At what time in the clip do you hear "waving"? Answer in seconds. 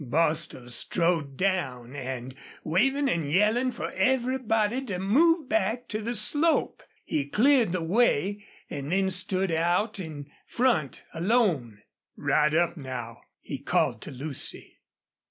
2.63-3.07